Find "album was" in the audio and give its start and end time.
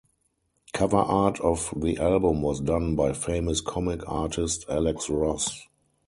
1.99-2.59